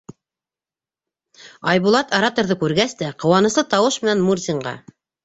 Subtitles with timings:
[1.73, 4.75] Айбулат, ораторҙы күргәс тә, ҡыуаныслы тауыш менән Мурзинға: